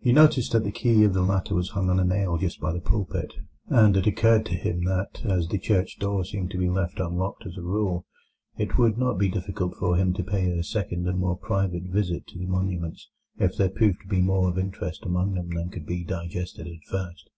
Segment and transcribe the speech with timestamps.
[0.00, 2.72] He noticed that the key of the latter was hung on a nail just by
[2.72, 3.34] the pulpit,
[3.68, 7.46] and it occurred to him that, as the church door seemed to be left unlocked
[7.46, 8.04] as a rule,
[8.58, 12.26] it would not be difficult for him to pay a second and more private visit
[12.26, 15.86] to the monuments if there proved to be more of interest among them than could
[15.86, 17.30] be digested at first.